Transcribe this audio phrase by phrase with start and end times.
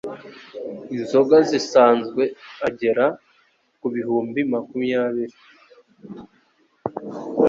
[0.95, 2.23] inzoga zisanzwe
[2.67, 3.05] agera
[3.79, 5.35] ku bihumbi makumyabiri